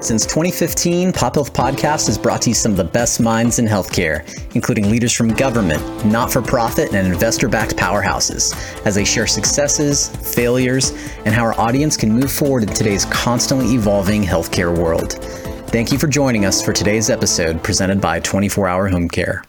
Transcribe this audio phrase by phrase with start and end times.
[0.00, 3.66] Since 2015, Pop Health Podcast has brought to you some of the best minds in
[3.66, 4.22] healthcare,
[4.54, 8.54] including leaders from government, not for profit, and investor backed powerhouses,
[8.86, 10.06] as they share successes,
[10.36, 10.92] failures,
[11.24, 15.14] and how our audience can move forward in today's constantly evolving healthcare world.
[15.70, 19.42] Thank you for joining us for today's episode presented by 24 Hour Home Care.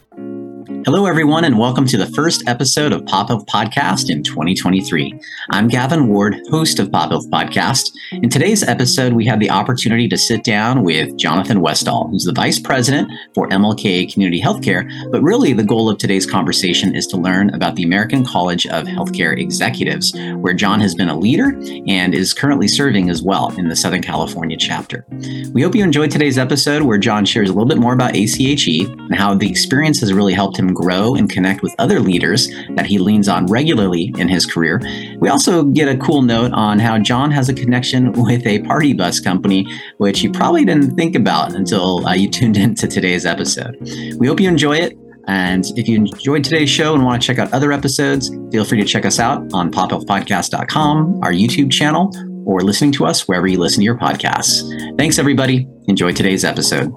[0.92, 5.14] Hello, everyone, and welcome to the first episode of Pop Health Podcast in 2023.
[5.52, 7.92] I'm Gavin Ward, host of Pop Health Podcast.
[8.12, 12.34] In today's episode, we have the opportunity to sit down with Jonathan Westall, who's the
[12.34, 14.90] Vice President for MLK Community Healthcare.
[15.12, 18.86] But really, the goal of today's conversation is to learn about the American College of
[18.86, 21.56] Healthcare Executives, where John has been a leader
[21.88, 25.06] and is currently serving as well in the Southern California chapter.
[25.54, 28.88] We hope you enjoyed today's episode, where John shares a little bit more about ACHE
[28.88, 32.86] and how the experience has really helped him grow and connect with other leaders that
[32.86, 34.82] he leans on regularly in his career.
[35.20, 38.94] We also get a cool note on how John has a connection with a party
[38.94, 39.66] bus company,
[39.98, 43.78] which you probably didn't think about until uh, you tuned into today's episode.
[44.18, 44.98] We hope you enjoy it.
[45.28, 48.80] And if you enjoyed today's show and want to check out other episodes, feel free
[48.80, 52.12] to check us out on pophealthpodcast.com, our YouTube channel,
[52.48, 54.98] or listening to us wherever you listen to your podcasts.
[54.98, 55.68] Thanks, everybody.
[55.88, 56.92] Enjoy today's episode.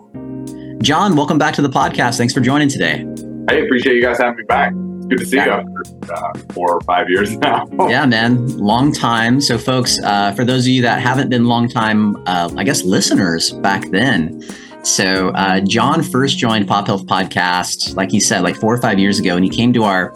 [0.82, 2.16] John, welcome back to the podcast.
[2.16, 3.04] Thanks for joining today.
[3.48, 4.72] Hey, appreciate you guys having me back.
[4.72, 5.46] It's good to see yeah.
[5.46, 7.66] you after uh, four or five years now.
[7.88, 9.40] yeah, man, long time.
[9.40, 12.84] So, folks, uh, for those of you that haven't been long time, uh, I guess
[12.84, 14.42] listeners back then.
[14.84, 19.00] So, uh, John first joined Pop Health Podcast, like he said, like four or five
[19.00, 20.14] years ago, and he came to our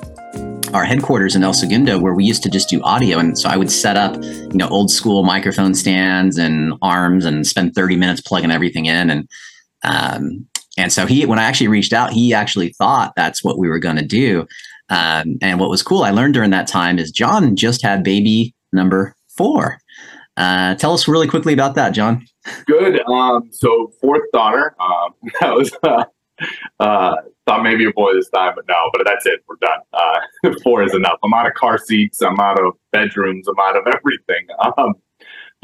[0.72, 3.18] our headquarters in El Segundo, where we used to just do audio.
[3.18, 7.46] And so I would set up, you know, old school microphone stands and arms and
[7.46, 9.10] spend 30 minutes plugging everything in.
[9.10, 9.28] And
[9.84, 13.68] um, and so he, when I actually reached out, he actually thought that's what we
[13.68, 14.46] were going to do.
[14.88, 18.54] Um, and what was cool, I learned during that time is John just had baby
[18.72, 19.78] number four.
[20.36, 22.24] Uh, tell us really quickly about that, John.
[22.66, 23.00] Good.
[23.08, 24.76] Um, so fourth daughter.
[24.80, 26.04] Um, that was uh,
[26.78, 27.16] uh,
[27.46, 28.90] thought maybe a boy this time, but no.
[28.92, 29.40] But that's it.
[29.48, 29.80] We're done.
[29.92, 31.18] Uh, four is enough.
[31.24, 32.20] I'm out of car seats.
[32.20, 33.48] I'm out of bedrooms.
[33.48, 34.46] I'm out of everything.
[34.60, 34.94] Um,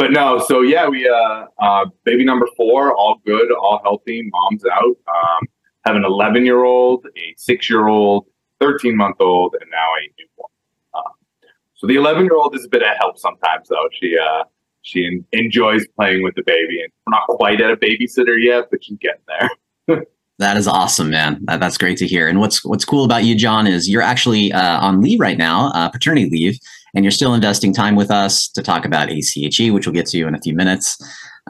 [0.03, 4.29] but no, so yeah, we uh, uh, baby number four, all good, all healthy.
[4.33, 4.97] Mom's out.
[5.07, 5.47] Um,
[5.87, 8.27] have an 11 year old, a six year old,
[8.61, 10.51] 13 month old, and now a newborn.
[10.93, 13.89] Uh, so the 11 year old is a bit of help sometimes, though.
[13.93, 14.43] She uh,
[14.83, 18.71] she en- enjoys playing with the baby, and we're not quite at a babysitter yet,
[18.73, 20.03] but she's getting there.
[20.39, 21.41] That is awesome, man.
[21.45, 22.29] That, that's great to hear.
[22.29, 25.71] And what's what's cool about you, John, is you're actually uh, on leave right now,
[25.75, 26.59] uh, paternity leave,
[26.95, 30.27] and you're still investing time with us to talk about ACHE, which we'll get to
[30.27, 30.97] in a few minutes.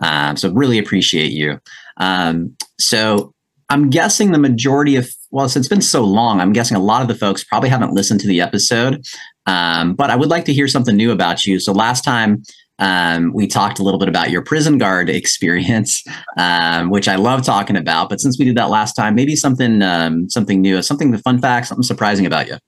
[0.03, 1.61] Um, so really appreciate you.
[1.99, 3.33] Um, so
[3.69, 7.01] I'm guessing the majority of well, since it's been so long, I'm guessing a lot
[7.01, 9.03] of the folks probably haven't listened to the episode.
[9.47, 11.59] Um, but I would like to hear something new about you.
[11.59, 12.43] So last time
[12.79, 16.05] um, we talked a little bit about your prison guard experience,
[16.37, 18.09] um, which I love talking about.
[18.09, 21.41] But since we did that last time, maybe something um, something new, something the fun
[21.41, 22.59] fact, something surprising about you.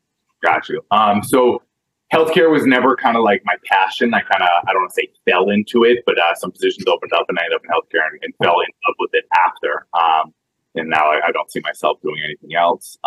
[0.43, 0.83] Got you.
[0.91, 1.63] Um, so
[2.13, 4.15] healthcare was never kind of like my passion.
[4.15, 6.87] I kind of, I don't want to say fell into it, but uh, some positions
[6.87, 9.25] opened up and I ended up in healthcare and, and fell in love with it
[9.35, 9.87] after.
[9.95, 10.35] Um,
[10.75, 12.99] and now I, I, don't see myself doing anything else.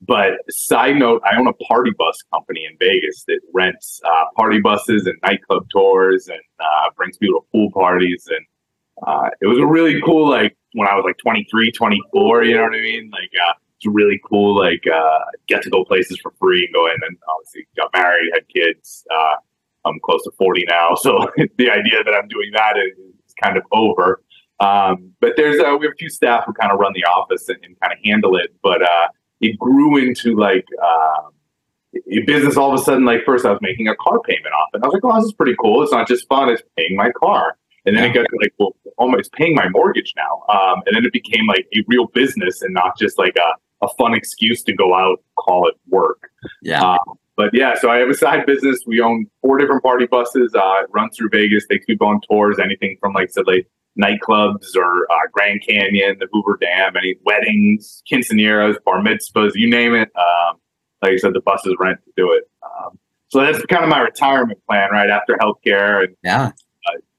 [0.00, 4.60] But side note, I own a party bus company in Vegas that rents uh, party
[4.60, 8.28] buses and nightclub tours and uh, brings people to pool parties.
[8.28, 8.46] And
[9.06, 12.62] uh, it was a really cool, like when I was like 23, 24, you know
[12.62, 13.10] what I mean?
[13.10, 14.56] Like, uh, it's really cool.
[14.56, 16.96] Like uh, get to go places for free and go in.
[17.02, 19.04] And obviously got married, had kids.
[19.12, 19.34] Uh,
[19.84, 23.56] I'm close to 40 now, so the idea that I'm doing that is, is kind
[23.56, 24.22] of over.
[24.60, 27.48] Um, but there's uh, we have a few staff who kind of run the office
[27.48, 28.54] and, and kind of handle it.
[28.62, 29.08] But uh,
[29.40, 31.28] it grew into like uh,
[31.94, 32.56] a business.
[32.56, 34.86] All of a sudden, like first I was making a car payment off, and I
[34.86, 35.82] was like, "Oh, this is pretty cool.
[35.82, 37.56] It's not just fun; it's paying my car."
[37.86, 38.10] And then yeah.
[38.10, 40.42] it got to like, well, almost paying my mortgage now.
[40.54, 43.88] Um, and then it became like a real business and not just like a a
[43.96, 46.30] fun excuse to go out, call it work.
[46.62, 46.82] Yeah.
[46.82, 46.98] Uh,
[47.36, 48.80] but yeah, so I have a side business.
[48.86, 50.52] We own four different party buses.
[50.54, 53.68] Uh, run through Vegas, takes people on tours, anything from like said like
[54.00, 59.94] nightclubs or uh, Grand Canyon, the Hoover Dam, any weddings, quinceaneras, bar mitzvahs, you name
[59.94, 60.10] it.
[60.16, 60.56] Um,
[61.02, 62.48] like I said, the buses rent to do it.
[62.62, 66.52] Um, so that's kind of my retirement plan, right after healthcare and yeah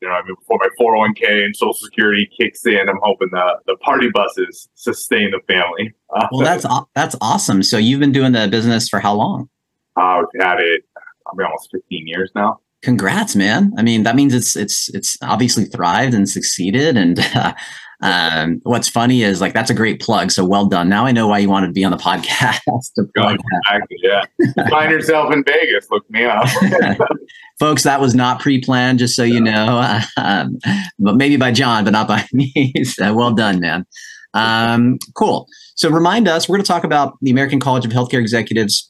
[0.01, 3.59] you know, I mean, before my 401k and Social Security kicks in, I'm hoping the
[3.65, 5.93] the party buses sustain the family.
[6.15, 6.65] Uh, well, that's
[6.95, 7.63] that's awesome.
[7.63, 9.49] So you've been doing the business for how long?
[9.95, 12.59] I've uh, had it, I mean, almost 15 years now.
[12.81, 13.73] Congrats, man.
[13.77, 16.95] I mean, that means it's it's it's obviously thrived and succeeded.
[16.95, 17.53] And uh,
[18.01, 20.31] um, what's funny is like that's a great plug.
[20.31, 20.87] So well done.
[20.87, 22.59] Now I know why you wanted to be on the podcast.
[22.95, 24.23] exactly, yeah.
[24.69, 25.87] Find yourself in Vegas.
[25.91, 26.47] Look me up.
[27.59, 29.99] Folks, that was not pre-planned, just so you know.
[30.15, 30.57] Um,
[30.97, 32.73] but maybe by John, but not by me.
[32.85, 33.85] so well done, man.
[34.33, 35.47] Um, cool.
[35.75, 38.89] So remind us, we're going to talk about the American College of Healthcare Executives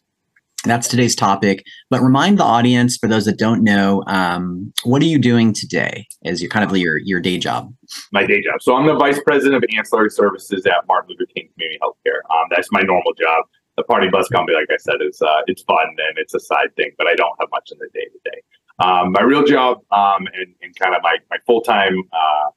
[0.63, 1.63] that's today's topic.
[1.89, 6.07] But remind the audience, for those that don't know, um, what are you doing today
[6.25, 7.73] as your kind of your your day job?
[8.11, 8.61] My day job.
[8.61, 12.19] So I'm the vice president of ancillary services at Martin Luther King Community Healthcare.
[12.29, 13.45] Um, that's my normal job.
[13.77, 16.75] The party bus company, like I said, is uh, it's fun and it's a side
[16.75, 18.41] thing, but I don't have much in the day to day.
[18.79, 22.49] My real job um, and, and, kind of my, my full time, uh,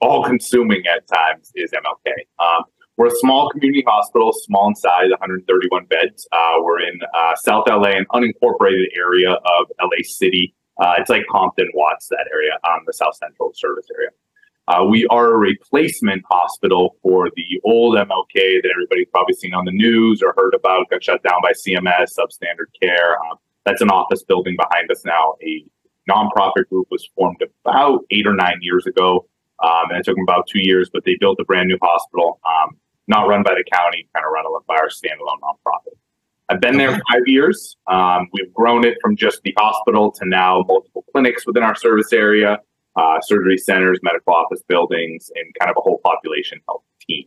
[0.00, 2.12] all consuming at times is MLK.
[2.38, 2.64] Um,
[2.98, 6.26] we're a small community hospital, small in size, 131 beds.
[6.32, 10.52] Uh, we're in uh, South LA, an unincorporated area of LA City.
[10.78, 14.10] Uh, it's like Compton, Watts, that area, um, the South Central service area.
[14.66, 19.64] Uh, we are a replacement hospital for the old MLK that everybody's probably seen on
[19.64, 20.90] the news or heard about.
[20.90, 23.16] Got shut down by CMS, substandard care.
[23.30, 25.36] Um, that's an office building behind us now.
[25.42, 25.64] A
[26.10, 29.28] nonprofit group was formed about eight or nine years ago.
[29.62, 32.40] Um, and it took them about two years, but they built a brand new hospital.
[32.44, 32.76] Um,
[33.08, 35.96] not run by the county, kind of run by our standalone nonprofit.
[36.50, 37.76] I've been there five years.
[37.86, 42.12] Um, we've grown it from just the hospital to now multiple clinics within our service
[42.12, 42.58] area,
[42.96, 47.24] uh, surgery centers, medical office buildings, and kind of a whole population health team.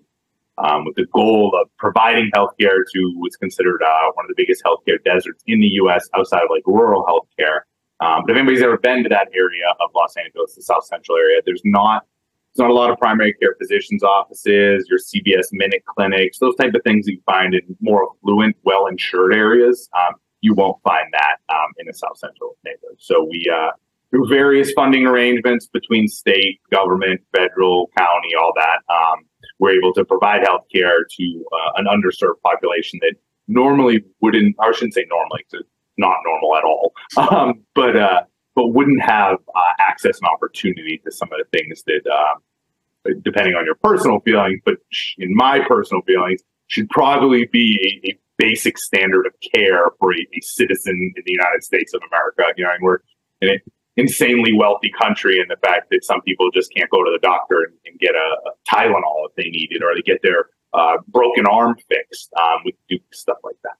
[0.57, 4.63] Um, with the goal of providing healthcare to what's considered uh, one of the biggest
[4.63, 6.07] healthcare deserts in the U.S.
[6.15, 7.61] outside of like rural healthcare.
[7.99, 11.17] Um, but if anybody's ever been to that area of Los Angeles, the South Central
[11.17, 12.05] area, there's not
[12.53, 16.73] there's not a lot of primary care physicians' offices, your CVS Minute clinics, those type
[16.73, 19.89] of things you find in more affluent, well-insured areas.
[19.97, 22.97] Um, you won't find that um, in the South Central neighborhood.
[22.97, 23.71] So we, uh,
[24.09, 29.23] through various funding arrangements between state, government, federal, county, all that, um,
[29.59, 33.13] we're able to provide health care to uh, an underserved population that
[33.47, 38.23] normally wouldn't, I shouldn't say normally, because it's not normal at all, um, but uh,
[38.55, 43.55] but wouldn't have uh, access and opportunity to some of the things that, um, depending
[43.55, 44.75] on your personal feelings, but
[45.17, 50.41] in my personal feelings, should probably be a, basic standard of care for a, a,
[50.41, 52.41] citizen in the United States of America.
[52.57, 52.97] You know, and we're
[53.41, 53.59] an
[53.97, 57.57] insanely wealthy country, and the fact that some people just can't go to the doctor
[57.59, 60.97] and, and get a, a, Tylenol if they need it, or they get their uh,
[61.07, 62.31] broken arm fixed.
[62.33, 63.77] Um, we do stuff like that.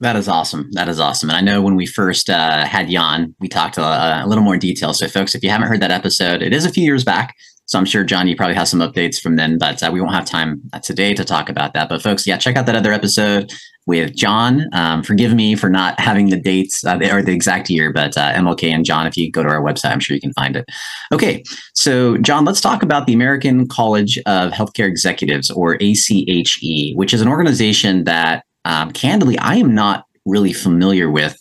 [0.00, 0.70] That is awesome.
[0.72, 1.28] That is awesome.
[1.28, 4.56] And I know when we first uh, had Jan, we talked a, a, little more
[4.56, 4.94] detail.
[4.94, 7.34] So, folks, if you haven't heard that episode, it is a few years back.
[7.66, 10.14] So I'm sure John, you probably have some updates from then, but uh, we won't
[10.14, 11.88] have time uh, today to talk about that.
[11.88, 13.52] But folks, yeah, check out that other episode
[13.86, 14.66] with John.
[14.72, 18.32] Um, forgive me for not having the dates uh, or the exact year, but uh,
[18.32, 20.64] MLK and John, if you go to our website, I'm sure you can find it.
[21.12, 21.44] Okay,
[21.74, 27.20] so John, let's talk about the American College of Healthcare Executives, or ACHE, which is
[27.20, 31.36] an organization that um, candidly, I am not really familiar with.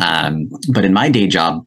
[0.00, 1.64] Um, but in my day job,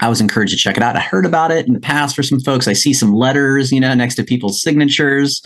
[0.00, 0.96] I was encouraged to check it out.
[0.96, 2.68] I heard about it in the past for some folks.
[2.68, 5.42] I see some letters, you know, next to people's signatures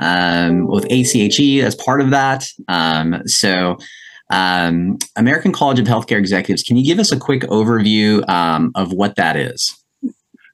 [0.00, 2.46] um, with ACHE as part of that.
[2.68, 3.76] Um, so,
[4.30, 8.92] um, American College of Healthcare Executives, can you give us a quick overview um, of
[8.92, 9.74] what that is?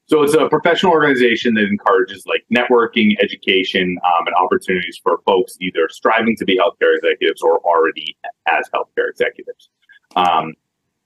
[0.07, 5.57] So it's a professional organization that encourages like networking, education, um, and opportunities for folks
[5.61, 8.17] either striving to be healthcare executives or already
[8.47, 9.71] as healthcare executives.
[10.15, 10.55] Um,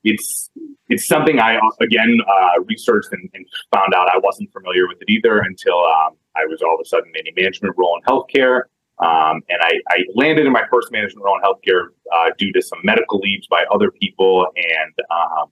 [0.04, 0.50] it's
[0.88, 5.10] it's something I again uh, researched and, and, found out I wasn't familiar with it
[5.10, 8.62] either until um, I was all of a sudden in a management role in healthcare.
[9.00, 12.60] Um, and I, I, landed in my first management role in healthcare uh, due to
[12.60, 15.50] some medical leaves by other people and um,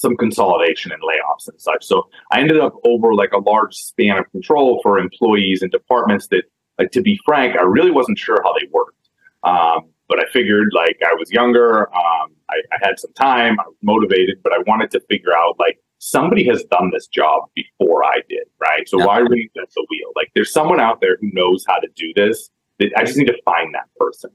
[0.00, 1.84] some consolidation and layoffs and such.
[1.84, 6.28] So I ended up over like a large span of control for employees and departments
[6.28, 6.44] that,
[6.78, 8.96] like, to be frank, I really wasn't sure how they worked.
[9.42, 13.64] Um, but I figured like I was younger, um, I, I, had some time, I
[13.66, 18.04] was motivated, but I wanted to figure out like somebody has done this job before
[18.04, 18.88] I did, right?
[18.88, 19.06] So yeah.
[19.06, 20.10] why reinvent the wheel?
[20.16, 22.50] Like there's someone out there who knows how to do this.
[22.96, 24.30] I just need to find that person.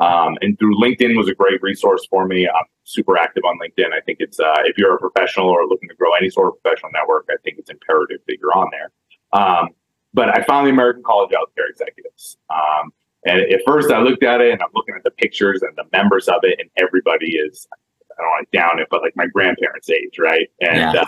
[0.00, 2.48] Um, and through LinkedIn was a great resource for me.
[2.48, 3.92] I'm super active on LinkedIn.
[3.92, 6.62] I think it's uh, if you're a professional or looking to grow any sort of
[6.62, 8.90] professional network, I think it's imperative that you're on there.
[9.32, 9.68] Um,
[10.14, 12.38] but I found the American College of Healthcare Executives.
[12.48, 12.92] Um,
[13.26, 15.84] and at first, I looked at it and I'm looking at the pictures and the
[15.92, 19.26] members of it, and everybody is I don't want to down it, but like my
[19.26, 20.48] grandparents' age, right?
[20.60, 21.02] And yeah.
[21.02, 21.06] uh,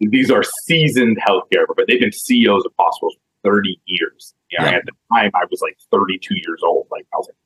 [0.00, 4.34] these are seasoned healthcare, but they've been CEOs of hospitals for 30 years.
[4.50, 4.76] You know, yeah.
[4.76, 6.86] At the time, I was like 32 years old.
[6.90, 7.36] Like I was like,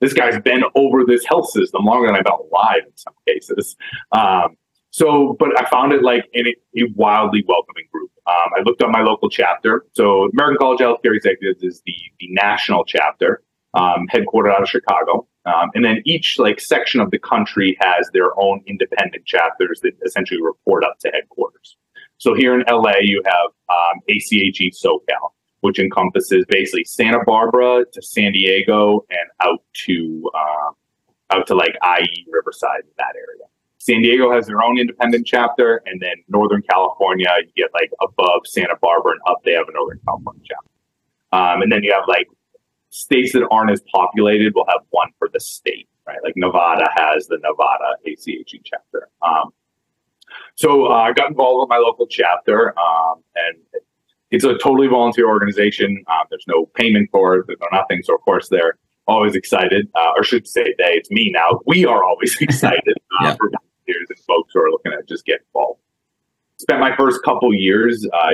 [0.00, 3.76] this guy's been over this health system longer than I've been alive in some cases.
[4.12, 4.56] Um,
[4.90, 8.10] so, but I found it like in a, a wildly welcoming group.
[8.26, 9.84] Um, I looked up my local chapter.
[9.94, 13.42] So, American College of Healthcare Executives is the, the national chapter,
[13.74, 15.28] um, headquartered out of Chicago.
[15.44, 19.92] Um, and then each like section of the country has their own independent chapters that
[20.04, 21.76] essentially report up to headquarters.
[22.18, 28.02] So here in LA, you have um, ACHE SoCal, which encompasses basically Santa Barbara to
[28.02, 33.44] San Diego and out to uh, out to like IE Riverside in that area.
[33.78, 38.42] San Diego has their own independent chapter, and then Northern California, you get like above
[38.44, 40.70] Santa Barbara and up, they have a Northern California chapter.
[41.32, 42.28] Um, and then you have like
[42.90, 46.18] states that aren't as populated will have one for the state, right?
[46.22, 49.08] Like Nevada has the Nevada ACHE chapter.
[49.22, 49.52] Um,
[50.54, 53.58] so uh, I got involved with my local chapter, um, and
[54.30, 56.04] it's a totally volunteer organization.
[56.08, 58.02] Um, there's no payment for it, there's no nothing.
[58.02, 60.92] So of course they're always excited, uh, or should say they.
[60.94, 61.60] It's me now.
[61.66, 63.36] We are always excited uh, yeah.
[63.36, 65.80] for volunteers and folks who are looking to just get involved.
[66.58, 68.32] Spent my first couple years uh,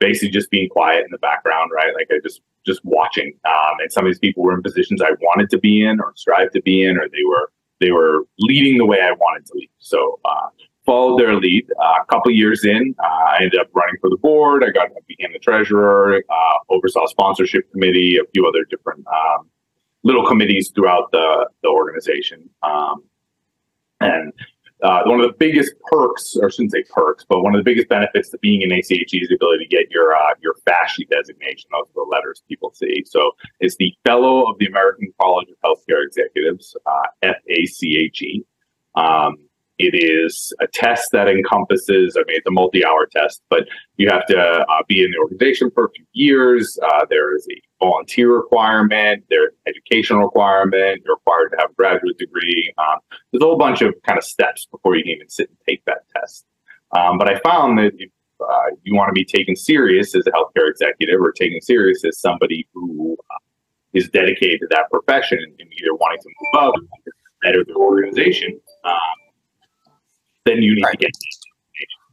[0.00, 1.94] basically just being quiet in the background, right?
[1.94, 3.32] Like I just just watching.
[3.44, 6.12] Um, and some of these people were in positions I wanted to be in or
[6.16, 9.52] strive to be in, or they were they were leading the way I wanted to
[9.54, 9.70] lead.
[9.78, 10.48] So uh,
[10.86, 11.66] followed their lead.
[11.78, 14.64] Uh, a couple years in, uh, I ended up running for the board.
[14.64, 19.50] I got became the treasurer, uh, oversaw sponsorship committee, a few other different um,
[20.02, 22.48] little committees throughout the the organization.
[22.62, 23.04] Um,
[24.00, 24.32] and
[24.82, 27.64] uh, one of the biggest perks, or I shouldn't say perks, but one of the
[27.64, 31.06] biggest benefits to being an ACHE is the ability to get your uh, your FACHE
[31.10, 31.68] designation.
[31.72, 33.02] Those are the letters people see.
[33.06, 38.44] So it's the Fellow of the American College of Healthcare Executives, uh, FACHE.
[38.94, 39.36] Um,
[39.78, 44.08] it is a test that encompasses, I mean, it's a multi hour test, but you
[44.10, 46.78] have to uh, be in the organization for a few years.
[46.82, 51.74] Uh, there is a volunteer requirement, there's an educational requirement, you're required to have a
[51.74, 52.72] graduate degree.
[52.78, 52.98] Um,
[53.32, 55.84] there's a whole bunch of kind of steps before you can even sit and take
[55.84, 56.46] that test.
[56.96, 60.30] Um, but I found that if uh, you want to be taken serious as a
[60.30, 63.38] healthcare executive or taken serious as somebody who uh,
[63.92, 66.74] is dedicated to that profession and either wanting to move up,
[67.42, 69.25] better the organization, um,
[70.46, 70.92] then you need right.
[70.92, 71.12] to get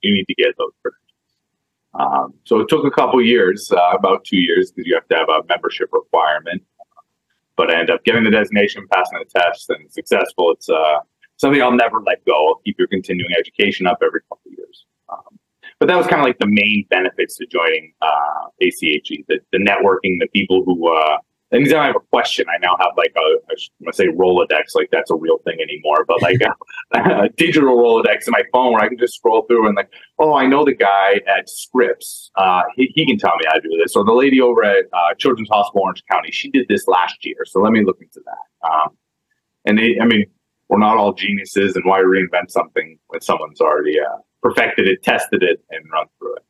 [0.01, 1.03] you need to get those credentials.
[1.93, 5.15] Um, so it took a couple years, uh, about two years, because you have to
[5.15, 6.61] have a membership requirement.
[7.55, 10.51] But I ended up getting the designation, passing the test, and successful.
[10.51, 10.99] It's uh,
[11.37, 12.47] something I'll never let go.
[12.47, 14.85] I'll keep your continuing education up every couple years.
[15.07, 15.39] Um,
[15.79, 19.59] but that was kind of like the main benefits to joining uh, ACHE, the, the
[19.59, 21.17] networking, the people who uh,
[21.53, 23.53] anytime I have a question, I now have like a,
[23.87, 28.27] I say Rolodex, like that's a real thing anymore, but like a, a, digital Rolodex
[28.27, 30.75] in my phone where I can just scroll through and like, oh, I know the
[30.75, 32.31] guy at Scripps.
[32.35, 33.95] Uh, he, he can tell me how to do this.
[33.95, 37.45] Or the lady over at uh, Children's Hospital Orange County, she did this last year.
[37.45, 38.67] So let me look into that.
[38.67, 38.97] Um,
[39.65, 40.25] and they, I mean,
[40.69, 45.43] we're not all geniuses and why reinvent something when someone's already uh, perfected it, tested
[45.43, 46.43] it, and run through it.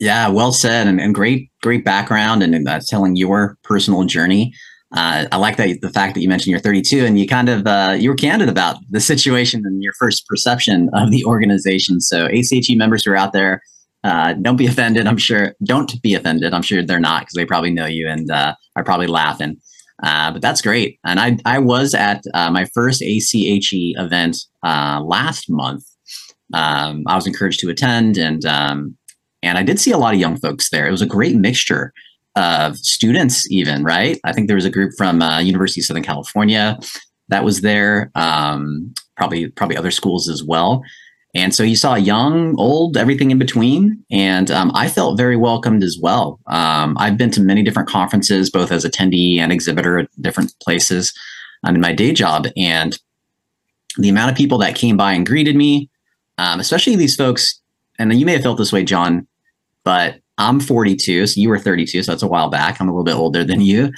[0.00, 4.54] Yeah, well said, and, and great, great background, and uh, telling your personal journey.
[4.96, 7.64] Uh, I like that the fact that you mentioned you're 32 and you kind of
[7.64, 12.00] uh, you were candid about the situation and your first perception of the organization.
[12.00, 13.62] So ACHE members who are out there,
[14.02, 15.06] uh, don't be offended.
[15.06, 16.54] I'm sure don't be offended.
[16.54, 19.58] I'm sure they're not because they probably know you and uh, are probably laughing.
[20.02, 20.98] Uh, but that's great.
[21.04, 25.84] And I I was at my first ACHE event last month.
[26.52, 28.96] Um, I was encouraged to attend and um,
[29.42, 30.86] and I did see a lot of young folks there.
[30.86, 31.92] It was a great mixture
[32.36, 34.20] of students, even, right?
[34.24, 36.78] I think there was a group from uh, University of Southern California
[37.28, 40.82] that was there, um, probably probably other schools as well.
[41.34, 44.04] And so you saw young, old, everything in between.
[44.10, 46.40] And um, I felt very welcomed as well.
[46.48, 51.14] Um, I've been to many different conferences, both as attendee and exhibitor at different places
[51.62, 52.46] um, in my day job.
[52.56, 52.98] And
[53.96, 55.88] the amount of people that came by and greeted me,
[56.38, 57.60] um, especially these folks,
[58.00, 59.26] and you may have felt this way, John,
[59.84, 62.80] but I'm 42, so you were 32, so that's a while back.
[62.80, 63.92] I'm a little bit older than you.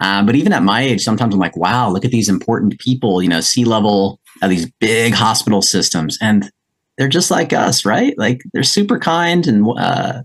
[0.00, 3.20] Um, but even at my age, sometimes I'm like, wow, look at these important people,
[3.20, 6.16] you know, C-level of these big hospital systems.
[6.22, 6.50] And
[6.96, 8.16] they're just like us, right?
[8.16, 10.22] Like they're super kind and uh,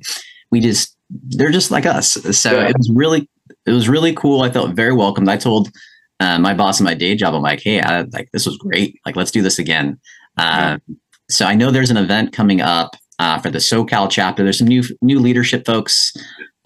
[0.52, 2.14] we just, they're just like us.
[2.38, 2.68] So yeah.
[2.68, 3.28] it was really,
[3.66, 4.44] it was really cool.
[4.44, 5.28] I felt very welcomed.
[5.28, 5.72] I told
[6.20, 9.00] uh, my boss in my day job, I'm like, hey, I, like this was great.
[9.08, 10.00] Like, let's do this again.
[10.38, 10.74] yeah.
[10.88, 10.98] Um,
[11.30, 14.44] so I know there's an event coming up uh, for the SoCal chapter.
[14.44, 16.14] There's some new new leadership folks.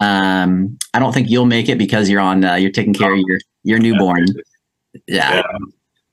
[0.00, 3.20] Um, I don't think you'll make it because you're on uh, you're taking care of
[3.26, 4.26] your your newborn.
[5.06, 5.36] Yeah.
[5.36, 5.42] yeah.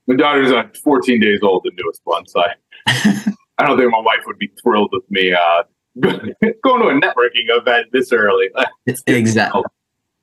[0.06, 2.26] My daughter's uh, 14 days old, the newest one.
[2.28, 5.62] So I, I don't think my wife would be thrilled with me uh,
[6.00, 8.48] going to a networking event this early.
[9.06, 9.62] exactly.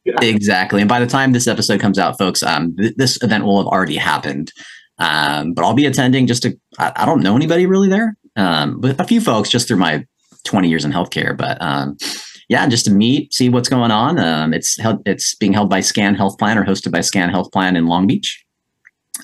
[0.05, 0.15] Yeah.
[0.21, 0.81] Exactly.
[0.81, 3.67] And by the time this episode comes out, folks, um, th- this event will have
[3.67, 4.51] already happened.
[4.99, 8.15] Um, but I'll be attending just to, I, I, don't know anybody really there.
[8.35, 10.05] Um, with a few folks just through my
[10.43, 11.35] 20 years in healthcare.
[11.35, 11.97] But um,
[12.49, 14.19] yeah, just to meet, see what's going on.
[14.19, 17.51] Um, it's held, it's being held by Scan Health Plan or hosted by Scan Health
[17.51, 18.43] Plan in Long Beach.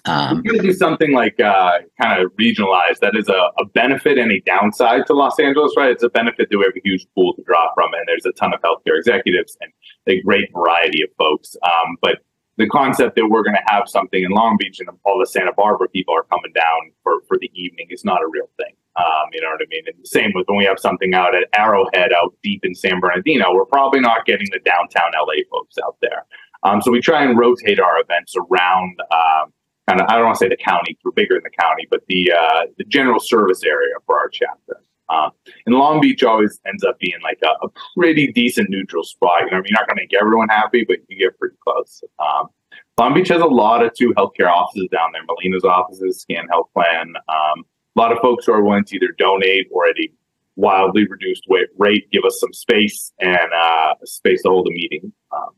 [0.05, 2.99] Um, going to do something like uh, kind of regionalized.
[3.01, 5.89] That is a, a, benefit and a downside to Los Angeles, right?
[5.89, 8.31] It's a benefit that we have a huge pool to draw from, and there's a
[8.33, 9.71] ton of healthcare executives and
[10.07, 11.55] a great variety of folks.
[11.63, 12.19] Um, but
[12.57, 15.53] the concept that we're going to have something in Long Beach and all the Santa
[15.53, 18.75] Barbara people are coming down for, for the evening is not a real thing.
[18.99, 19.83] Um, you know what I mean?
[19.87, 22.99] And the same with when we have something out at Arrowhead out deep in San
[22.99, 26.25] Bernardino, we're probably not getting the downtown LA folks out there.
[26.63, 29.53] Um, so we try and rotate our events around um,
[29.87, 32.01] kind of, I don't want to say the county, we're bigger than the county, but
[32.07, 34.81] the, uh, the general service area for our chapter.
[35.09, 35.31] Um,
[35.65, 39.41] and Long Beach always ends up being like a, a pretty decent neutral spot.
[39.45, 41.55] You know, I mean, you're not going to make everyone happy, but you get pretty
[41.63, 42.03] close.
[42.19, 42.49] Um,
[42.97, 45.23] Long Beach has a lot of two healthcare offices down there.
[45.25, 47.13] Molina's offices, Scan Health Plan.
[47.27, 47.63] Um,
[47.95, 50.09] a lot of folks who are willing to either donate or at a
[50.55, 51.45] wildly reduced
[51.77, 55.11] rate give us some space and uh, space to hold a meeting.
[55.31, 55.49] Um,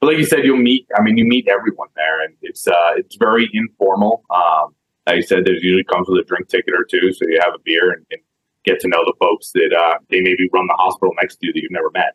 [0.00, 0.86] but like you said, you'll meet.
[0.96, 4.22] I mean, you meet everyone there, and it's uh, it's very informal.
[4.30, 4.74] Um,
[5.06, 7.54] like you said, there usually comes with a drink ticket or two, so you have
[7.54, 8.20] a beer and, and
[8.64, 11.52] get to know the folks that uh, they maybe run the hospital next to you
[11.52, 12.14] that you've never met.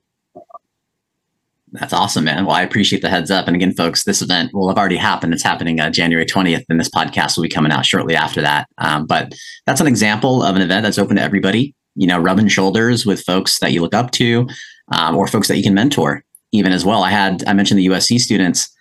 [1.72, 2.46] That's awesome, man.
[2.46, 3.48] Well, I appreciate the heads up.
[3.48, 5.34] And again, folks, this event will have already happened.
[5.34, 8.68] It's happening uh, January 20th, and this podcast will be coming out shortly after that.
[8.80, 9.34] Um, but
[9.68, 13.24] that's an example of an event that's open to everybody, you know, rubbing shoulders with
[13.24, 14.48] folks that you look up to
[14.92, 17.04] um, or folks that you can mentor even as well.
[17.04, 18.76] I had, I mentioned the USC students,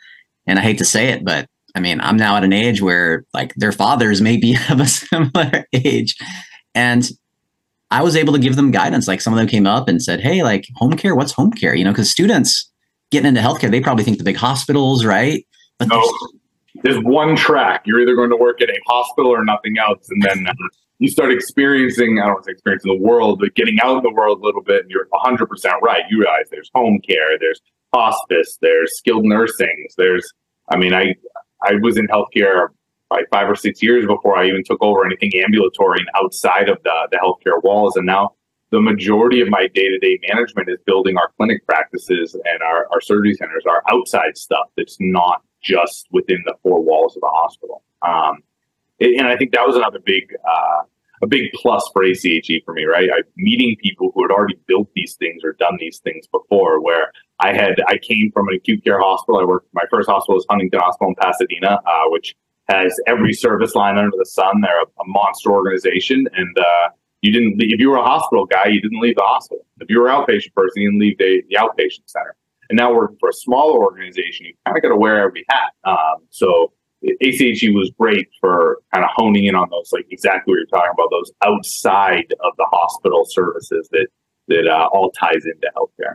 [0.47, 3.25] and I hate to say it, but I mean, I'm now at an age where
[3.35, 6.16] like their fathers may be of a similar age.
[6.75, 7.09] And
[7.90, 9.09] I was able to give them guidance.
[9.09, 11.75] Like some of them came up and said, Hey, like home care, what's home care?
[11.75, 12.68] You know, because students
[13.11, 15.47] getting into healthcare, they probably think the big hospitals, right?
[15.79, 16.11] But no,
[16.83, 17.83] there's, one track.
[17.87, 20.07] You're either going to work at a hospital or nothing else.
[20.11, 20.53] And then uh,
[20.99, 24.03] you start experiencing, I don't want to say experiencing the world, but getting out in
[24.03, 25.47] the world a little bit, and you're 100%
[25.83, 26.03] right.
[26.11, 27.61] You realize there's home care, there's
[27.95, 30.29] hospice, there's skilled nursing, there's,
[30.71, 31.15] I mean, I,
[31.62, 32.69] I was in healthcare
[33.09, 36.79] by five or six years before I even took over anything ambulatory and outside of
[36.85, 37.97] the, the healthcare walls.
[37.97, 38.35] And now
[38.71, 43.35] the majority of my day-to-day management is building our clinic practices and our, our surgery
[43.35, 47.83] centers, our outside stuff that's not just within the four walls of the hospital.
[48.07, 48.39] Um,
[49.00, 50.83] and I think that was another big, uh,
[51.23, 53.09] a big plus for ACHE for me, right?
[53.13, 56.81] I meeting people who had already built these things or done these things before.
[56.81, 59.41] Where I had, I came from an acute care hospital.
[59.41, 59.69] I worked.
[59.73, 62.37] My first hospital was Huntington Hospital in Pasadena, uh, which
[62.69, 64.61] has every service line under the sun.
[64.61, 66.89] They're a, a monster organization, and uh,
[67.23, 69.65] you didn't leave, if you were a hospital guy, you didn't leave the hospital.
[69.81, 72.37] If you were an outpatient person, you didn't leave the, the outpatient center.
[72.69, 75.73] And now working for a smaller organization, you kind of got to wear every hat.
[75.85, 80.57] Um, so ACHE was great for kind of honing in on those, like exactly what
[80.59, 84.09] you're talking about, those outside of the hospital services that
[84.49, 86.15] that uh, all ties into healthcare.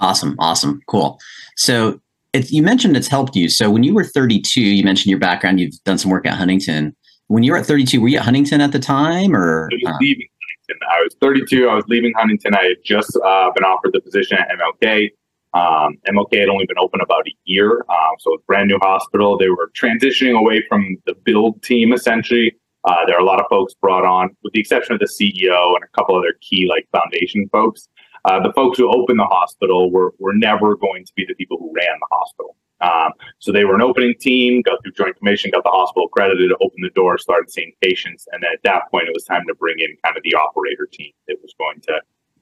[0.00, 1.18] Awesome, awesome, cool.
[1.56, 2.00] So
[2.32, 3.48] it, you mentioned it's helped you.
[3.48, 5.60] So when you were 32, you mentioned your background.
[5.60, 6.94] You've done some work at Huntington
[7.28, 9.68] when you were at 32, were you at Huntington at the time or?
[9.72, 10.28] I was leaving
[10.68, 10.88] Huntington.
[10.90, 11.68] I was 32.
[11.68, 12.54] I was leaving Huntington.
[12.54, 15.10] I had just uh, been offered the position at MLK.
[15.54, 19.38] Um, MLK had only been open about a year, um, so a brand new hospital.
[19.38, 22.54] They were transitioning away from the build team essentially.
[22.84, 25.74] Uh, there are a lot of folks brought on, with the exception of the CEO
[25.74, 27.88] and a couple other key like foundation folks.
[28.26, 31.56] Uh, the folks who opened the hospital were, were never going to be the people
[31.58, 32.56] who ran the hospital.
[32.80, 36.52] Um, so they were an opening team, got through Joint Commission, got the hospital accredited,
[36.60, 39.54] opened the door, started seeing patients, and then at that point, it was time to
[39.54, 42.00] bring in kind of the operator team that was going to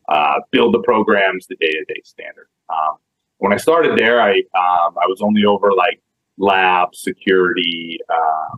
[0.08, 2.48] uh, build the programs, the day-to-day standard.
[2.68, 2.96] Um,
[3.38, 6.00] when I started there, I um, I was only over like
[6.38, 7.98] lab security.
[8.08, 8.56] Uh,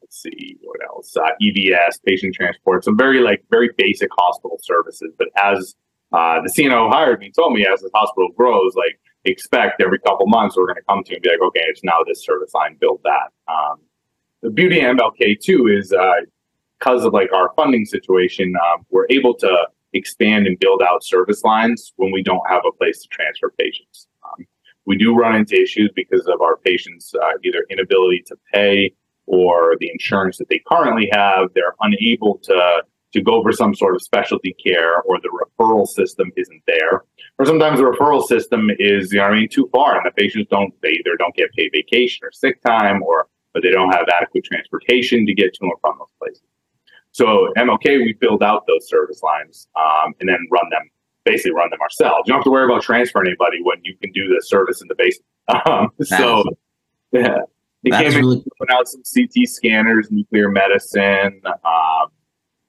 [0.00, 5.12] let's see what else, uh, EVS, patient transport, some very like very basic hospital services.
[5.18, 5.74] But as
[6.12, 10.26] uh, the CNO hired me, told me as the hospital grows, like expect every couple
[10.26, 12.76] months we're going to come to and be like, okay, it's now this service line,
[12.80, 13.52] build that.
[13.52, 13.80] Um,
[14.42, 19.06] the beauty of MLK too is because uh, of like our funding situation, um, we're
[19.10, 23.08] able to expand and build out service lines when we don't have a place to
[23.08, 24.08] transfer patients.
[24.24, 24.46] Um,
[24.84, 28.92] we do run into issues because of our patients' uh, either inability to pay
[29.26, 31.48] or the insurance that they currently have.
[31.54, 32.82] They're unable to
[33.12, 37.04] to go for some sort of specialty care or the referral system isn't there.
[37.38, 40.48] Or sometimes the referral system is, you know I mean, too far and the patients
[40.50, 44.06] don't, they either don't get paid vacation or sick time or, but they don't have
[44.14, 46.42] adequate transportation to get to and from those places.
[47.12, 50.90] So MLK, we build out those service lines um, and then run them,
[51.24, 52.22] basically run them ourselves.
[52.26, 54.88] You don't have to worry about transferring anybody when you can do the service in
[54.88, 55.26] the basement.
[55.66, 56.44] Um, so,
[57.10, 57.38] yeah.
[57.82, 62.08] They came really- in, put out some CT scanners, nuclear medicine, um,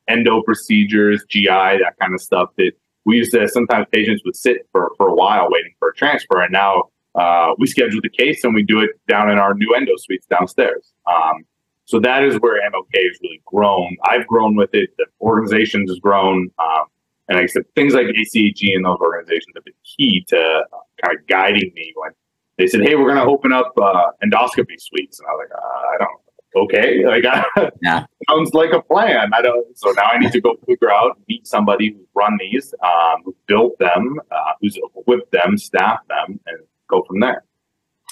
[0.07, 2.73] endo procedures, GI, that kind of stuff that
[3.05, 6.41] we used to sometimes patients would sit for, for a while waiting for a transfer.
[6.41, 9.73] And now uh, we schedule the case and we do it down in our new
[9.75, 10.93] endo suites downstairs.
[11.05, 11.45] Um,
[11.85, 13.97] so that is where MLK has really grown.
[14.05, 14.91] I've grown with it.
[14.97, 16.49] The organizations has grown.
[16.57, 16.85] Um,
[17.27, 21.17] and I said, things like ACHE and those organizations have been key to uh, kind
[21.17, 22.11] of guiding me when
[22.57, 25.57] they said, "Hey, we're going to open up uh, endoscopy suites," and I was like,
[25.57, 26.19] uh, "I don't."
[26.55, 27.23] Okay, like
[27.81, 28.05] yeah.
[28.29, 29.31] sounds like a plan.
[29.33, 29.77] I don't.
[29.77, 33.35] So now I need to go figure out, meet somebody who's run these, um, who
[33.47, 37.43] built them, uh, who's equipped them, staffed them, and go from there.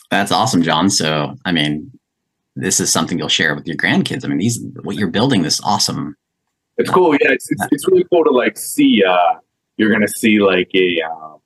[0.10, 0.90] That's awesome, John.
[0.90, 1.92] So, I mean,
[2.56, 4.26] this is something you'll share with your grandkids.
[4.26, 6.16] I mean, these what you're building this awesome.
[6.78, 7.14] It's cool.
[7.14, 9.04] Yeah, it's, it's, it's really cool to like see.
[9.04, 9.36] Uh,
[9.78, 11.41] you're gonna see like a um,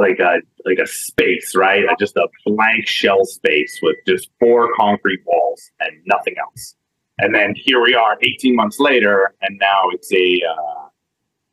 [0.00, 1.84] like a like a space, right?
[1.98, 6.74] Just a blank shell space with just four concrete walls and nothing else.
[7.18, 10.88] And then here we are, 18 months later, and now it's a uh,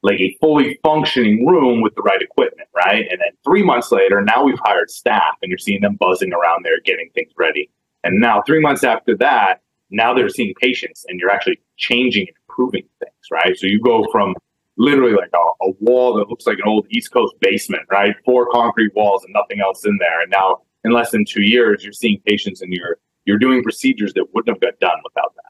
[0.01, 3.05] like a fully functioning room with the right equipment, right?
[3.12, 6.63] And then three months later, now we've hired staff, and you're seeing them buzzing around
[6.63, 7.69] there, getting things ready.
[8.05, 12.38] And now three months after that, now they're seeing patients, and you're actually changing and
[12.47, 13.57] improving things, right?
[13.57, 14.36] So you go from
[14.77, 18.15] literally like a, a, wall that looks like an old East Coast basement, right?
[18.25, 20.21] Four concrete walls and nothing else in there.
[20.21, 24.13] And now, in less than two years, you're seeing patients and you're you're doing procedures
[24.13, 25.43] that wouldn't have got done without that.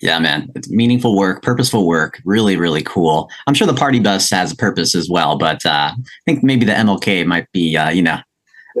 [0.00, 2.20] Yeah, man, it's meaningful work, purposeful work.
[2.24, 3.30] Really, really cool.
[3.46, 6.66] I'm sure the party bus has a purpose as well, but uh, I think maybe
[6.66, 8.18] the MLK might be, uh, you know,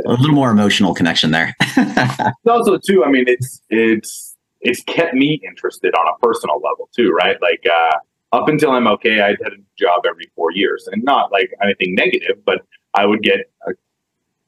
[0.06, 1.56] a little more emotional connection there.
[2.48, 7.10] also, too, I mean, it's it's it's kept me interested on a personal level too,
[7.10, 7.40] right?
[7.40, 7.64] Like.
[7.66, 7.98] uh
[8.32, 12.44] up until MLK, I had a job every four years, and not like anything negative,
[12.44, 12.62] but
[12.94, 13.72] I would get uh,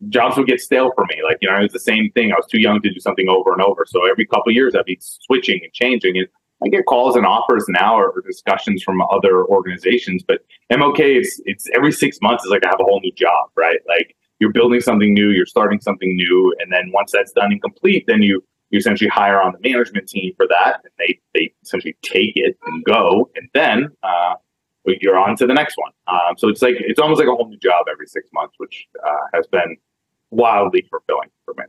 [0.09, 1.23] jobs would get stale for me.
[1.25, 2.33] Like you know, it was the same thing.
[2.33, 3.85] I was too young to do something over and over.
[3.87, 6.17] So every couple years, I'd be switching and changing.
[6.17, 6.27] And
[6.63, 10.23] I get calls and offers now or discussions from other organizations.
[10.27, 10.41] But
[10.71, 12.45] MLK, it's it's every six months.
[12.45, 13.79] It's like I have a whole new job, right?
[13.89, 17.63] Like you're building something new, you're starting something new, and then once that's done and
[17.63, 21.53] complete, then you you essentially hire on the management team for that, and they they
[21.63, 24.35] essentially take it and go, and then uh,
[24.85, 25.93] you're on to the next one.
[26.07, 28.87] Um, so it's like it's almost like a whole new job every six months, which
[29.05, 29.77] uh, has been
[30.31, 31.65] wildly fulfilling for me.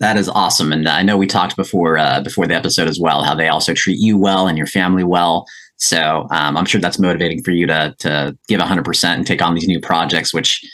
[0.00, 3.24] That is awesome, and I know we talked before uh, before the episode as well
[3.24, 5.46] how they also treat you well and your family well.
[5.76, 9.42] So um, I'm sure that's motivating for you to to give 100 percent and take
[9.42, 10.64] on these new projects, which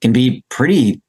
[0.00, 1.00] can be pretty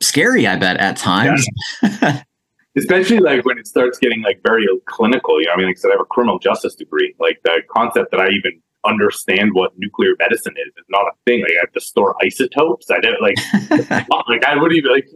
[0.00, 1.46] scary, I bet, at times.
[1.82, 2.22] Yeah.
[2.78, 5.40] especially like when it starts getting like very clinical.
[5.40, 7.14] You know, I mean, like I said, I have a criminal justice degree.
[7.18, 11.42] Like the concept that I even understand what nuclear medicine is is not a thing.
[11.42, 12.90] Like I have to store isotopes.
[12.90, 13.36] I didn't like,
[14.28, 15.08] like I would even like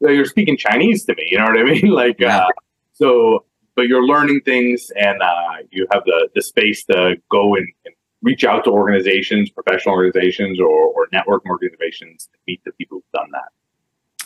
[0.00, 1.28] you're speaking Chinese to me.
[1.30, 1.90] You know what I mean?
[1.90, 2.44] Like, yeah.
[2.44, 2.48] uh,
[2.92, 3.44] so,
[3.74, 7.94] but you're learning things, and uh, you have the the space to go and, and
[8.22, 13.20] reach out to organizations, professional organizations, or, or network organizations to meet the people who've
[13.20, 13.50] done that.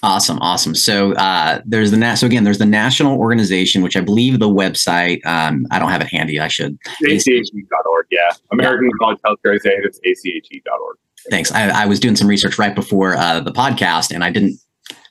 [0.07, 0.77] Awesome, awesome.
[0.77, 5.25] So uh, there's the so again there's the national organization, which I believe the website.
[5.27, 6.39] Um, I don't have it handy.
[6.39, 6.79] I should.
[7.05, 8.07] ACHE.org.
[8.13, 8.91] Yeah, American yeah.
[9.01, 9.99] College Healthcare Executives.
[10.07, 10.97] ACHE.org.
[11.29, 11.51] Thanks.
[11.51, 14.61] I, I, was doing some research right before uh, the podcast, and I didn't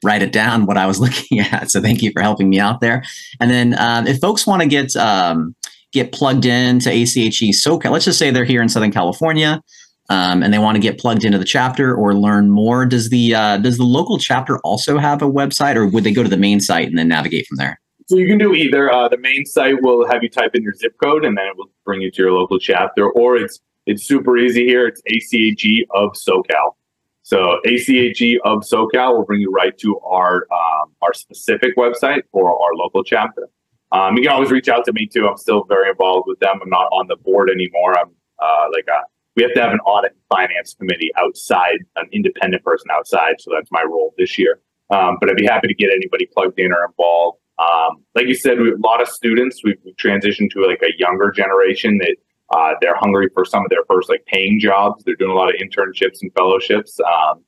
[0.01, 1.69] write it down what I was looking at.
[1.71, 3.03] So thank you for helping me out there.
[3.41, 5.57] And then um, if folks want to get um,
[5.91, 9.61] get plugged into ACHE SoCal, let's just say they're here in Southern California
[10.09, 13.33] um, and they want to get plugged into the chapter or learn more, does the
[13.33, 16.37] uh, does the local chapter also have a website, or would they go to the
[16.37, 17.79] main site and then navigate from there?
[18.07, 18.91] So you can do either.
[18.91, 21.57] Uh, the main site will have you type in your zip code, and then it
[21.57, 24.87] will bring you to your local chapter, or it's it's super easy here.
[24.87, 26.75] It's ACHE of SoCal.
[27.23, 32.49] So ACHE of SoCal will bring you right to our um, our specific website for
[32.49, 33.49] our local chapter.
[33.91, 35.27] Um, you can always reach out to me too.
[35.27, 36.59] I'm still very involved with them.
[36.61, 37.97] I'm not on the board anymore.
[37.97, 39.01] I'm uh, like a
[39.35, 43.35] we have to have an audit and finance committee outside, an independent person outside.
[43.39, 44.61] So that's my role this year.
[44.89, 47.39] Um, but I'd be happy to get anybody plugged in or involved.
[47.57, 49.61] Um, like you said, we have a lot of students.
[49.63, 52.17] We've, transitioned to like a younger generation that
[52.53, 55.03] uh, they're hungry for some of their first like paying jobs.
[55.03, 56.99] They're doing a lot of internships and fellowships.
[56.99, 57.43] Um,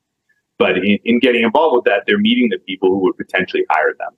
[0.58, 3.94] but in, in, getting involved with that, they're meeting the people who would potentially hire
[3.98, 4.12] them.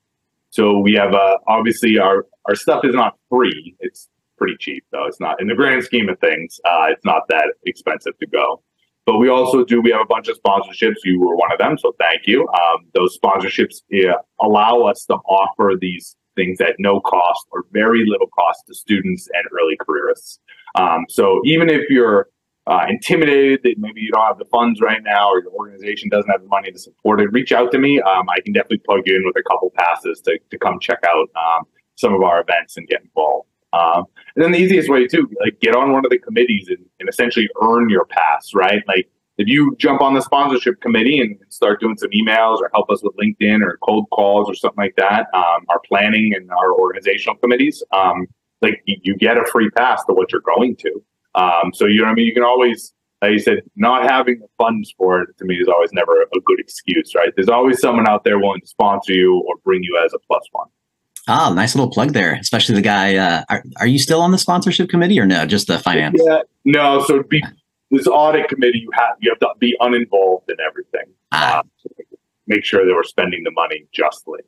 [0.49, 3.75] So we have uh, obviously our our stuff is not free.
[3.79, 4.09] It's
[4.41, 5.05] pretty cheap, though.
[5.05, 6.59] It's not in the grand scheme of things.
[6.65, 8.63] Uh, it's not that expensive to go.
[9.05, 9.81] But we also do.
[9.81, 10.95] We have a bunch of sponsorships.
[11.03, 12.47] You were one of them, so thank you.
[12.49, 13.81] Um, those sponsorships
[14.39, 19.27] allow us to offer these things at no cost or very little cost to students
[19.33, 20.39] and early careerists.
[20.75, 22.29] Um, so even if you're
[22.67, 26.29] uh, intimidated that maybe you don't have the funds right now or your organization doesn't
[26.31, 27.99] have the money to support it, reach out to me.
[28.01, 30.99] Um, I can definitely plug you in with a couple passes to, to come check
[31.05, 33.50] out um, some of our events and get involved.
[33.73, 34.05] Um,
[34.35, 37.09] and then the easiest way too, like get on one of the committees and, and
[37.09, 38.83] essentially earn your pass, right?
[38.87, 42.89] Like if you jump on the sponsorship committee and start doing some emails or help
[42.89, 46.73] us with LinkedIn or cold calls or something like that, um, our planning and our
[46.73, 48.27] organizational committees, um,
[48.61, 51.03] like you, get a free pass to what you're going to.
[51.33, 54.47] Um, so you know, I mean, you can always, like you said, not having the
[54.57, 57.31] funds for it to me is always never a good excuse, right?
[57.35, 60.43] There's always someone out there willing to sponsor you or bring you as a plus
[60.51, 60.67] one.
[61.33, 62.33] Oh, nice little plug there.
[62.33, 63.15] Especially the guy.
[63.15, 65.45] Uh, are, are you still on the sponsorship committee or no?
[65.45, 66.21] Just the finance?
[66.21, 67.03] Yeah, no.
[67.05, 67.41] So be,
[67.89, 71.13] this audit committee, you have you have to be uninvolved in everything.
[71.31, 71.59] Ah.
[71.59, 71.63] Uh,
[72.47, 74.41] make sure that we're spending the money justly.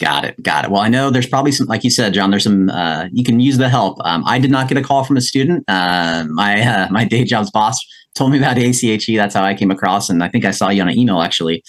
[0.00, 0.42] Got it.
[0.42, 0.70] Got it.
[0.72, 2.30] Well, I know there's probably some, like you said, John.
[2.30, 2.68] There's some.
[2.68, 3.98] Uh, you can use the help.
[4.04, 5.64] Um, I did not get a call from a student.
[5.68, 7.78] Uh, my uh, my day job's boss
[8.16, 9.16] told me about ACHE.
[9.16, 11.62] That's how I came across, and I think I saw you on an email actually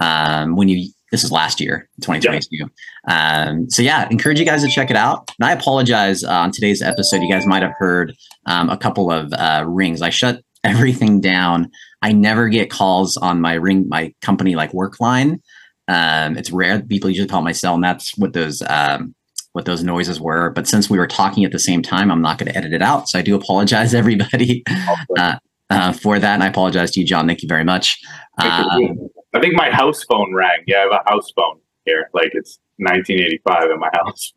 [0.00, 2.66] um, when you this is last year, 2022.
[3.08, 3.44] Yeah.
[3.46, 5.30] Um, so yeah, encourage you guys to check it out.
[5.38, 7.22] And I apologize uh, on today's episode.
[7.22, 8.14] You guys might have heard
[8.46, 10.02] um, a couple of uh, rings.
[10.02, 11.70] I shut everything down.
[12.02, 15.42] I never get calls on my ring, my company like work line.
[15.88, 16.80] Um, it's rare.
[16.80, 19.14] People usually call my cell, and that's what those um,
[19.52, 20.50] what those noises were.
[20.50, 22.82] But since we were talking at the same time, I'm not going to edit it
[22.82, 23.08] out.
[23.08, 24.62] So I do apologize, everybody,
[25.18, 25.36] uh,
[25.68, 26.34] uh, for that.
[26.34, 27.26] And I apologize to you, John.
[27.26, 28.00] Thank you very much.
[29.34, 30.64] I think my house phone rang.
[30.66, 32.10] Yeah, I have a house phone here.
[32.12, 34.32] Like it's 1985 in my house.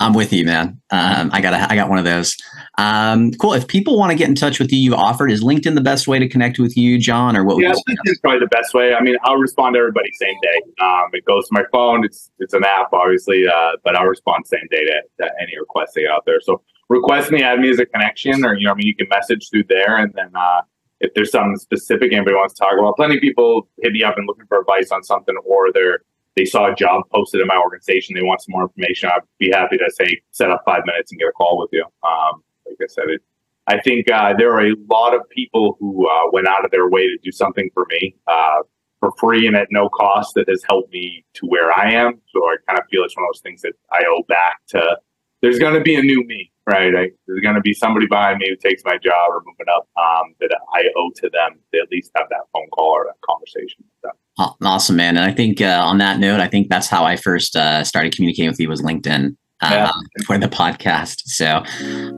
[0.00, 0.80] I'm with you, man.
[0.90, 2.36] Um, I got a, I got one of those.
[2.76, 3.52] Um, cool.
[3.52, 6.08] If people want to get in touch with you, you offered is LinkedIn the best
[6.08, 7.62] way to connect with you, John, or what?
[7.62, 8.94] Yeah, LinkedIn's probably the best way.
[8.94, 10.62] I mean, I'll respond to everybody same day.
[10.80, 12.04] Um, it goes to my phone.
[12.04, 15.92] It's it's an app, obviously, uh, but I'll respond same day to, to any requests
[15.94, 16.40] they out there.
[16.40, 19.08] So request me, add me as a connection, or you know, I mean, you can
[19.08, 20.62] message through there, and then uh,
[21.02, 22.96] if there's something specific anybody wants to talk about.
[22.96, 26.00] Plenty of people hit me up and looking for advice on something, or they're
[26.34, 28.14] they saw a job posted in my organization.
[28.14, 29.10] They want some more information.
[29.12, 31.84] I'd be happy to say set up five minutes and get a call with you.
[32.02, 33.20] Um, like I said, it,
[33.66, 36.88] I think uh, there are a lot of people who uh, went out of their
[36.88, 38.62] way to do something for me uh,
[39.00, 42.20] for free and at no cost that has helped me to where I am.
[42.32, 44.98] So I kind of feel it's one of those things that I owe back to.
[45.42, 46.94] There's going to be a new me right?
[46.94, 49.88] I, there's going to be somebody behind me who takes my job or moving up
[49.96, 53.20] um, that I owe to them to at least have that phone call or that
[53.28, 54.12] conversation with them.
[54.38, 55.16] Oh, awesome, man.
[55.16, 58.14] And I think uh, on that note, I think that's how I first uh, started
[58.14, 59.36] communicating with you was LinkedIn.
[59.64, 59.92] Yeah.
[59.94, 61.20] Um, for the podcast.
[61.26, 61.62] So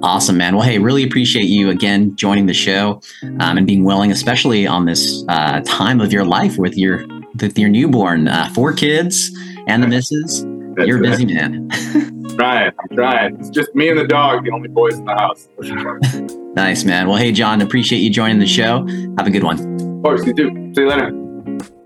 [0.02, 0.54] awesome, man.
[0.54, 3.02] Well, hey, really appreciate you again joining the show
[3.38, 7.06] um, and being willing, especially on this uh, time of your life with your
[7.38, 9.30] with your newborn, uh, four kids
[9.66, 10.46] and the missus.
[10.74, 11.68] That's You're a busy man.
[12.36, 12.72] trying.
[12.78, 13.36] I'm trying.
[13.40, 15.48] It's just me and the dog, the only boys in the house.
[16.54, 17.08] nice, man.
[17.08, 18.86] Well, hey, John, appreciate you joining the show.
[19.18, 19.58] Have a good one.
[19.58, 20.72] Of course, you too.
[20.74, 21.12] See you later.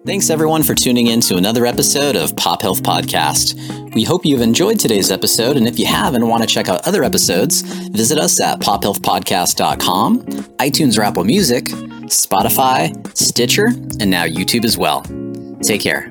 [0.06, 3.94] Thanks, everyone, for tuning in to another episode of Pop Health Podcast.
[3.94, 6.86] We hope you've enjoyed today's episode, and if you have and want to check out
[6.86, 11.64] other episodes, visit us at pophealthpodcast.com, iTunes or Apple Music,
[12.06, 13.66] Spotify, Stitcher,
[14.00, 15.02] and now YouTube as well.
[15.62, 16.10] Take care.